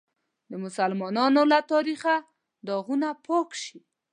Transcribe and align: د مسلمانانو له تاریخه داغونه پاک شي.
د 0.51 0.53
مسلمانانو 0.63 1.41
له 1.51 1.59
تاریخه 1.71 2.15
داغونه 2.67 3.09
پاک 3.25 3.49
شي. 3.63 3.79